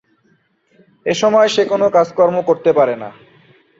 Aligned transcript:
এসময় 1.05 1.49
সে 1.53 1.63
কোন 1.65 1.81
কাজকর্ম 1.89 2.37
করতে 2.49 2.71
পারে 2.77 2.95
না। 2.95 3.09